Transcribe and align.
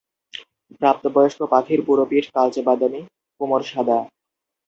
প্রাপ্তবয়স্ক 0.79 1.39
পাখির 1.51 1.79
পুরো 1.87 2.03
পিঠ 2.05 2.25
কালচে 2.35 2.61
বাদামি, 2.67 3.01
কোমর 3.41 3.61
সাদা। 3.63 3.97